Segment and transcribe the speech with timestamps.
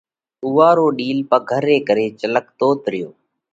[0.45, 3.09] اُوئا رو ڏِيل پگھر ري ڪري چِلڪتوت ريو۔